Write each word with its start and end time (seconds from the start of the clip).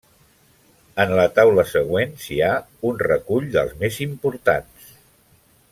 En 1.03 1.11
la 1.19 1.25
taula 1.39 1.65
següent 1.73 2.15
s'hi 2.23 2.39
ha 2.47 2.51
un 2.93 2.99
recull 3.09 3.47
dels 3.59 3.77
més 3.85 4.01
importants. 4.07 4.93